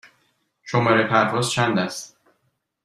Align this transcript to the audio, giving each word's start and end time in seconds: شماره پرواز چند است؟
شماره 0.63 1.07
پرواز 1.07 1.51
چند 1.51 1.79
است؟ 1.79 2.17